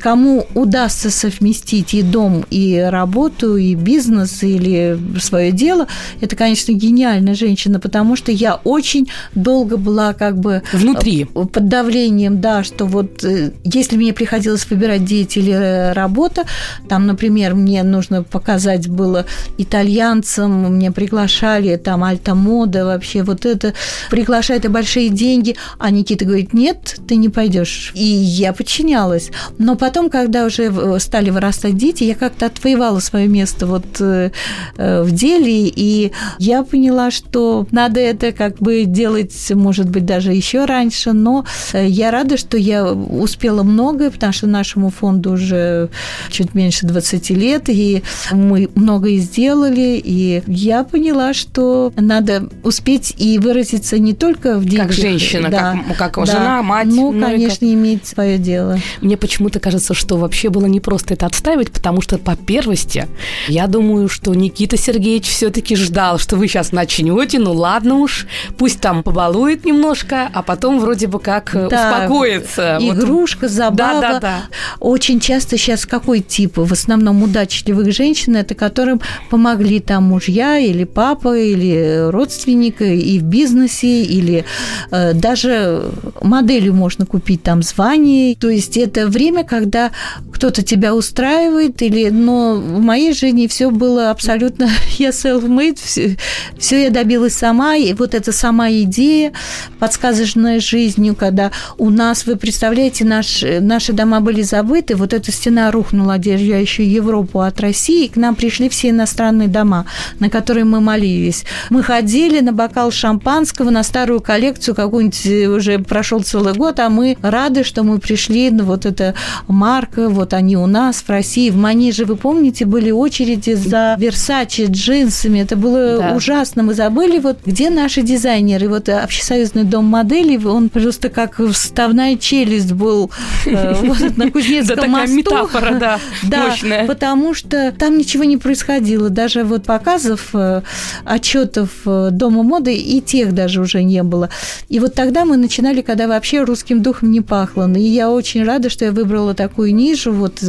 [0.00, 5.86] кому удастся совместить и дом, и работу, и бизнес, или свое дело,
[6.20, 10.62] это, конечно, гениальная женщина, потому что я очень долго была как бы...
[10.72, 11.24] Внутри.
[11.24, 13.24] Под давлением, да, что вот
[13.64, 16.44] если мне приходилось выбирать деятель или работа,
[16.88, 19.26] там, например, мне нужно показать было
[19.56, 23.74] итальянцам, мне приглашали там альта-мода, вообще вот это,
[24.10, 27.92] приглашают и большие деньги, а Никита говорит, нет, ты не пойдешь.
[27.94, 29.30] И я подчинялась.
[29.58, 34.30] Но потом, когда уже стали вырастать дети, я как-то отвоевала свое место вот э,
[34.76, 40.32] э, в деле, и я поняла, что надо это как бы делать, может быть, даже
[40.32, 45.88] еще раньше, но э, я рада, что я успела многое, потому что нашему фонду уже
[46.30, 53.38] чуть меньше 20 лет, и мы многое сделали, и я поняла, что надо успеть и
[53.38, 54.88] выразиться не только в деньгах.
[54.88, 56.86] Как женщина, да, как, как да, жена, мать.
[56.86, 57.74] Ну, ну конечно, как...
[57.74, 58.78] иметь свое дело.
[59.00, 63.08] Мне почему-то кажется, что вообще было не просто это отстаивать, потому что по первости,
[63.48, 68.80] я думаю, что Никита Сергеевич все-таки ждал, что вы сейчас начнете, ну ладно уж, пусть
[68.80, 72.78] там побалует немножко, а потом вроде бы как да, успокоится.
[72.80, 73.50] Игрушка, вот.
[73.50, 74.00] забава.
[74.00, 74.42] Да, да, да.
[74.80, 76.56] Очень часто сейчас какой тип?
[76.56, 83.22] В основном удачливых женщин, это которым помогли там мужья или папа, или родственник и в
[83.22, 84.44] бизнесе, или
[84.90, 88.36] э, даже моделью можно купить там звание.
[88.36, 89.90] То есть это время, когда
[90.32, 96.16] кто-то тебя устраивает, или, но в моей жизни все было абсолютно, я self-made, все,
[96.58, 99.32] все я добилась сама, и вот эта сама идея,
[99.78, 105.70] подсказанная жизнью, когда у нас, вы представляете, наш, наши дома были забыты, вот эта стена
[105.70, 109.86] рухнула, отделяющая Европу от России, и к нам пришли все иностранные дома,
[110.18, 111.44] на которые мы молились.
[111.70, 116.88] Мы ходили на бокал шампанского, на старую коллекцию, какую-нибудь э, уже прошел целый год, а
[116.88, 119.14] мы рады, что мы пришли, ну, вот эта
[119.46, 121.50] марка, вот они у нас в России.
[121.50, 126.12] В Манеже, вы помните, были очереди за Версачи, джинсами, это было да.
[126.14, 126.62] ужасно.
[126.62, 132.72] Мы забыли, вот где наши дизайнеры, вот общесоюзный дом моделей, он просто как вставная челюсть
[132.72, 133.10] был
[133.46, 135.16] э, вот на Кузнецком мосту.
[135.16, 136.54] метафора, да, да,
[136.86, 139.10] потому что там ничего не происходило.
[139.10, 140.62] Даже вот показов, э,
[141.04, 144.30] отчетов э, Дома моды и тех даже уже не было.
[144.68, 147.70] И вот тогда мы начинали, когда вообще русским духом не пахло.
[147.72, 150.42] И я очень рада, что я выбрала такую нишу вот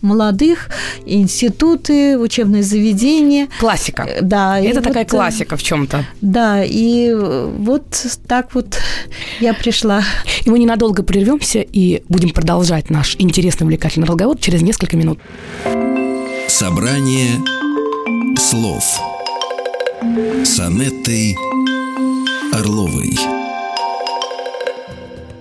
[0.00, 0.68] молодых,
[1.04, 3.48] институты, учебные заведения.
[3.60, 4.08] Классика.
[4.22, 4.60] Да.
[4.60, 6.04] Это такая вот, классика в чем-то.
[6.20, 7.84] Да, и вот
[8.26, 8.78] так вот
[9.40, 10.02] я пришла.
[10.44, 15.18] И мы ненадолго прервемся и будем продолжать наш интересный, увлекательный разговор через несколько минут.
[16.48, 17.42] Собрание
[18.38, 18.84] слов
[20.44, 21.36] с Анеттой
[22.52, 23.45] Орловой.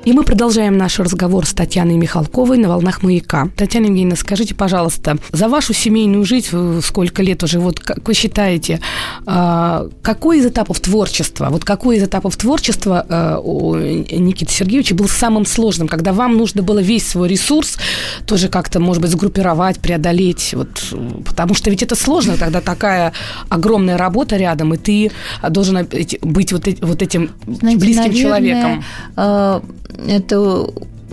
[0.06, 3.50] И мы продолжаем наш разговор с Татьяной Михалковой на волнах маяка.
[3.58, 8.82] Татьяна Евгеньевна, скажите, пожалуйста, за вашу семейную жизнь, сколько лет уже, вот как вы считаете,
[9.26, 15.08] а, какой из этапов творчества, вот какой из этапов творчества а, у Никиты Сергеевича был
[15.08, 17.78] самым сложным, когда вам нужно было весь свой ресурс
[18.28, 20.94] тоже как-то, может быть, сгруппировать, преодолеть, вот,
[21.26, 23.12] потому что ведь это сложно, когда такая
[23.50, 25.12] огромная работа рядом, и ты
[25.50, 25.84] должен
[26.22, 28.84] быть вот, вот этим Знаете, близким наверное, человеком.
[29.98, 30.68] Это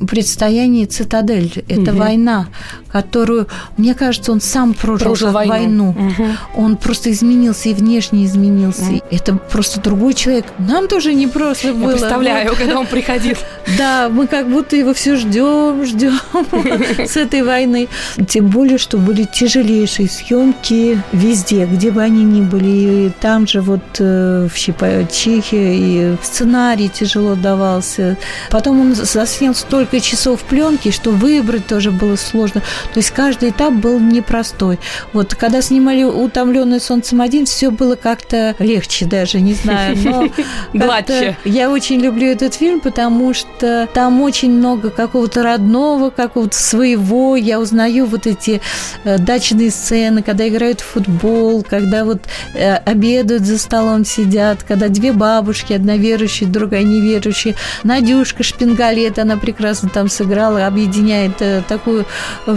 [0.06, 1.64] предстоянии цитадель.
[1.68, 1.98] Это угу.
[1.98, 2.46] война,
[2.90, 5.52] которую, мне кажется, он сам прожил, прожил войну.
[5.52, 5.90] войну.
[5.90, 6.26] Угу.
[6.56, 8.84] Он просто изменился и внешне изменился.
[8.84, 9.02] Угу.
[9.10, 10.46] Это просто другой человек.
[10.58, 11.90] Нам тоже не просто Я было.
[11.92, 12.58] представляю, вот.
[12.58, 13.36] когда он приходил.
[13.78, 16.18] Да, мы как будто его все ждем, ждем
[17.06, 17.88] с этой войны.
[18.28, 23.06] Тем более, что были тяжелейшие съемки везде, где бы они ни были.
[23.06, 28.18] И там же вот э, в Чехии и сценарий тяжело давался.
[28.50, 32.62] Потом он заснял столько часов пленки, что выбрать тоже было сложно.
[32.92, 34.78] То есть каждый этап был непростой.
[35.12, 39.96] Вот когда снимали «Утомленный солнцем один», все было как-то легче даже, не знаю.
[40.04, 40.28] Но
[40.72, 41.36] Гладче.
[41.44, 47.36] Я очень люблю этот фильм, потому что там очень много какого-то родного, какого-то своего.
[47.36, 48.60] Я узнаю вот эти
[49.04, 52.22] э, дачные сцены, когда играют в футбол, когда вот
[52.54, 57.54] э, обедают за столом, сидят, когда две бабушки, одна верующая, другая неверующая.
[57.82, 62.04] Надюшка Шпингалет, она прекрасно там сыграла, объединяет э, такую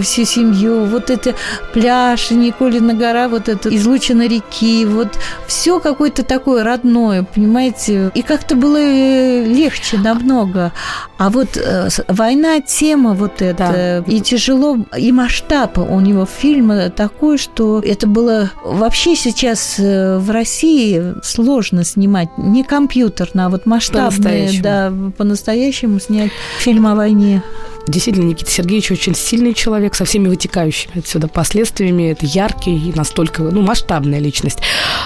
[0.02, 0.86] всю семью.
[0.86, 1.36] Вот это
[1.74, 8.12] пляж, Николина гора, вот это излучина реки, вот все какое-то такое родное, понимаете?
[8.14, 10.72] И как-то было легче намного.
[11.18, 14.14] А вот э, война, тема вот эта, да.
[14.14, 20.30] и тяжело, и масштаб у него фильма такой, что это было вообще сейчас э, в
[20.30, 27.42] России сложно снимать, не компьютерно, а вот масштабное, по да, по-настоящему снять фильм о войне.
[27.88, 32.12] Действительно, Никита Сергеевич очень сильный человек, со всеми вытекающими отсюда последствиями.
[32.12, 34.60] Это яркий и настолько, ну, масштабная личность.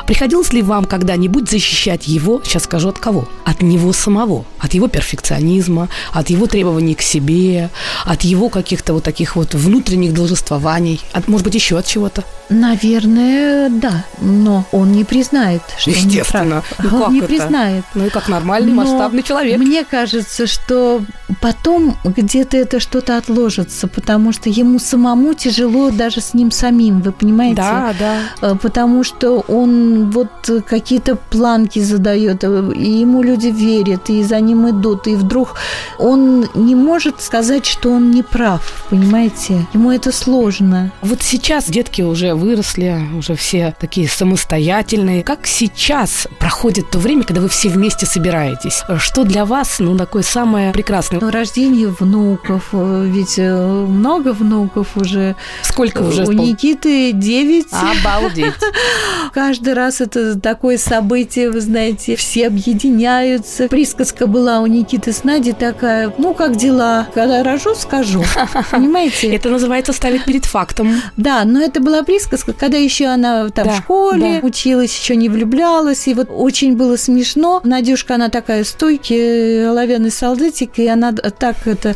[0.08, 3.28] Приходилось ли вам когда-нибудь защищать его, сейчас скажу от кого?
[3.46, 7.70] От него самого, от его перфекционизма, от его требований к себе,
[8.06, 12.24] от его каких-то вот таких вот внутренних должествований, от, может быть, еще от чего-то?
[12.50, 14.06] Наверное, да.
[14.22, 16.64] Но он не признает, что Естественно.
[16.80, 16.92] он не прав.
[16.92, 17.28] Ну, он не это?
[17.28, 17.86] признает.
[17.94, 19.60] Ну и как нормальный, Но масштабный человек.
[19.60, 21.04] Мне кажется, что
[21.42, 27.12] потом где-то это что-то отложится, потому что ему самому тяжело даже с ним самим, вы
[27.12, 27.56] понимаете?
[27.56, 28.20] Да, да.
[28.42, 30.30] Э, потому что он вот
[30.68, 35.56] какие-то планки задает, э, и ему люди верят, и за ним идут, и вдруг
[35.98, 39.66] он не может сказать, что он не прав, понимаете?
[39.74, 40.92] Ему это сложно.
[41.02, 45.24] Вот сейчас детки уже выросли, уже все такие самостоятельные.
[45.24, 48.84] Как сейчас проходит то время, когда вы все вместе собираетесь?
[49.00, 51.20] Что для вас, ну, такое самое прекрасное?
[51.20, 55.36] Ну, рождение внуков, э, ведь э, много внуков уже.
[55.64, 56.26] Сколько уже?
[56.26, 57.66] У Никиты 9.
[57.72, 58.54] Обалдеть.
[59.34, 63.68] Каждый раз это такое событие, вы знаете, все объединяются.
[63.68, 67.08] Присказка была у Никиты с Надей такая, ну, как дела?
[67.14, 68.24] Когда рожу, скажу.
[68.72, 69.34] Понимаете?
[69.34, 71.02] Это называется ставить перед фактом.
[71.18, 74.48] Да, но это была присказка когда еще она там да, в школе да.
[74.48, 77.62] училась, еще не влюблялась, и вот очень было смешно.
[77.64, 81.96] Надюшка, она такая стойкий, оловянный солдатик, и она так это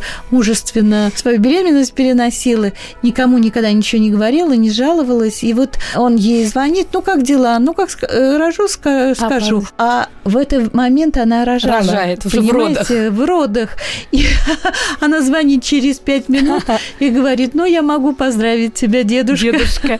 [0.54, 2.70] мужественно свою беременность переносила,
[3.02, 7.58] никому никогда ничего не говорила, не жаловалась, и вот он ей звонит, ну как дела,
[7.58, 9.64] ну как э, рожу, скажу.
[9.76, 11.78] А, а в этот момент она рожала.
[11.78, 12.88] Рожает уже в родах.
[12.88, 13.70] В родах.
[14.12, 14.24] И
[15.00, 16.62] она звонит через пять минут
[17.00, 19.52] и говорит, ну я могу поздравить тебя, дедушка.
[19.52, 19.98] Дедушка.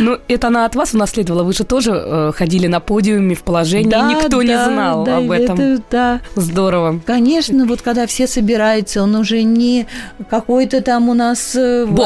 [0.00, 1.42] Ну, это она от вас унаследовала.
[1.42, 5.16] Вы же тоже э, ходили на подиуме в положении, да, никто да, не знал да,
[5.18, 5.58] об этом.
[5.58, 6.20] Это, да.
[6.36, 7.00] Здорово.
[7.04, 9.79] Конечно, вот когда все собираются, он уже не
[10.28, 11.96] какой-то там у нас э, Бог,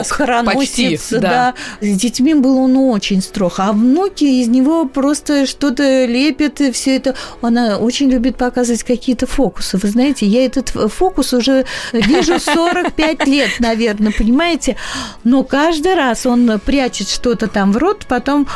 [0.45, 1.21] почти, да.
[1.21, 1.55] да.
[1.81, 6.97] С детьми был он очень строг, а внуки из него просто что-то лепят, и все
[6.97, 7.15] это.
[7.41, 9.79] Она очень любит показывать какие-то фокусы.
[9.79, 14.77] Вы знаете, я этот фокус уже вижу 45 лет, наверное, понимаете?
[15.25, 18.47] Но каждый раз он прячет что-то там в рот, потом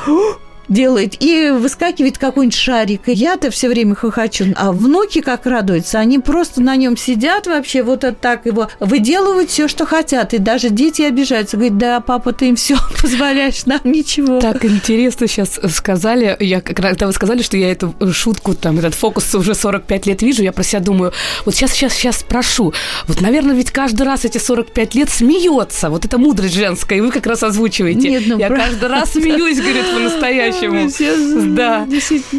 [0.69, 3.09] делает, и выскакивает какой-нибудь шарик.
[3.09, 4.47] И я-то все время хохочу.
[4.57, 9.69] А внуки как радуются, они просто на нем сидят вообще, вот так его выделывают все,
[9.69, 10.35] что хотят.
[10.35, 11.57] И даже дети обижаются.
[11.57, 14.41] Говорят, да, папа, ты им все позволяешь, нам ничего.
[14.41, 16.37] Так интересно сейчас сказали.
[16.41, 20.43] Я, когда вы сказали, что я эту шутку, там, этот фокус уже 45 лет вижу,
[20.43, 21.13] я про себя думаю,
[21.45, 22.73] вот сейчас, сейчас, сейчас спрошу.
[23.07, 25.91] Вот, наверное, ведь каждый раз эти 45 лет смеется.
[25.91, 28.09] Вот это мудрость женская, и вы как раз озвучиваете.
[28.09, 28.65] Нет, ну, я правда.
[28.65, 31.55] каждый раз смеюсь, говорит, по-настоящему по-настоящему.
[31.55, 31.87] Да.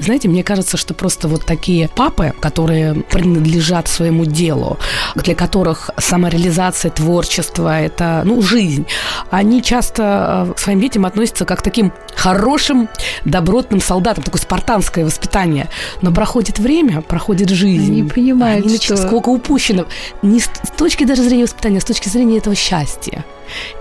[0.01, 4.77] Знаете, мне кажется, что просто вот такие папы, которые принадлежат своему делу,
[5.15, 8.85] для которых самореализация, творчество– это, ну, жизнь,
[9.29, 12.89] они часто э, к своим детям относятся как к таким хорошим,
[13.25, 15.69] добротным солдатам, такое спартанское воспитание.
[16.01, 17.93] Но проходит время, проходит жизнь.
[17.93, 18.97] Не понимают, они что...
[18.97, 19.85] Сколько упущено.
[20.21, 23.25] Не с точки даже зрения воспитания, а с точки зрения этого счастья.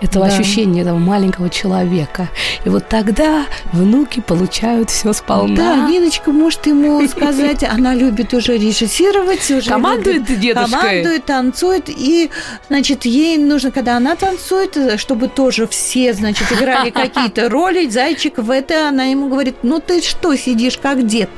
[0.00, 0.34] этого Да.
[0.34, 2.28] ощущения этого маленького человека.
[2.64, 5.56] И вот тогда внуки получают все сполна.
[5.56, 10.70] Да, Ниночка может ему сказать, она любит уже режиссировать, уже Командует любит- дедушкой.
[10.80, 12.30] командует, танцует, и,
[12.68, 18.50] значит, ей нужно, когда она танцует, чтобы тоже все, значит, играли какие-то роли, зайчик в
[18.50, 21.30] это, она ему говорит, ну ты что сидишь как дед,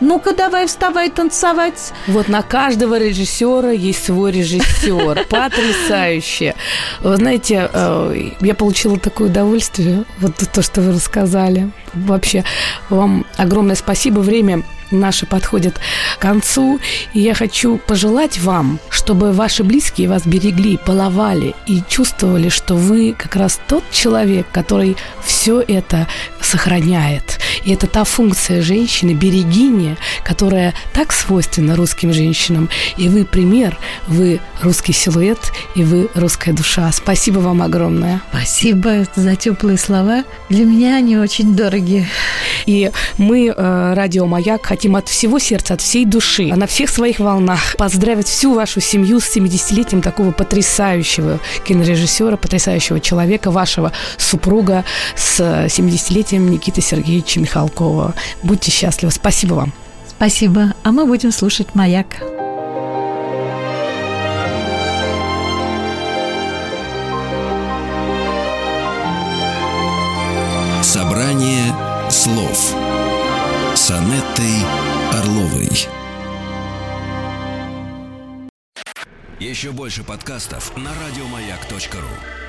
[0.00, 1.92] ну-ка давай вставай танцевать.
[2.06, 5.26] Вот на каждого режиссера есть свой режиссер.
[5.28, 6.54] Потрясающе.
[7.02, 11.70] Вы знаете, э, я получила такое удовольствие, вот то, что вы рассказали.
[11.94, 12.37] Вообще,
[12.88, 14.20] вам огромное спасибо.
[14.20, 15.78] Время наше подходит
[16.16, 16.80] к концу.
[17.12, 23.14] И я хочу пожелать вам, чтобы ваши близкие вас берегли, баловали и чувствовали, что вы
[23.16, 26.06] как раз тот человек, который все это
[26.40, 27.38] сохраняет.
[27.64, 32.68] И это та функция женщины, берегиня, которая так свойственна русским женщинам.
[32.96, 36.90] И вы пример, вы русский силуэт, и вы русская душа.
[36.92, 38.22] Спасибо вам огромное.
[38.30, 40.24] Спасибо за теплые слова.
[40.48, 42.06] Для меня они очень дороги.
[42.66, 47.18] И мы, э, Радио Маяк, хотим от всего сердца, от всей души, на всех своих
[47.18, 54.84] волнах поздравить всю вашу семью с 70-летием такого потрясающего кинорежиссера, потрясающего человека, вашего супруга
[55.16, 58.14] с 70-летием Никиты Сергеевича Михалкова.
[58.42, 59.12] Будьте счастливы.
[59.12, 59.72] Спасибо вам.
[60.08, 60.74] Спасибо.
[60.82, 62.37] А мы будем слушать «Маяк».
[72.28, 72.74] Слов
[73.74, 74.56] с Анеттой
[75.12, 75.70] Орловой.
[79.40, 82.47] Еще больше подкастов на радиомаяк.ру.